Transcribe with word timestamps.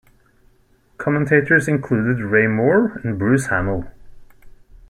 Commentators 0.97 1.67
included 1.67 2.23
Ray 2.25 2.47
Moore 2.47 2.99
and 3.03 3.19
Bruce 3.19 3.49
Hammal. 3.51 3.83